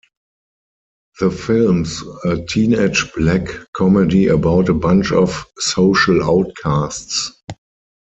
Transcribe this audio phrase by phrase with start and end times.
[1.19, 7.39] The film's a teenage black comedy about a bunch of social outcasts.